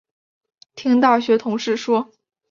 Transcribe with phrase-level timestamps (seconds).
[0.73, 2.09] 听大学同事说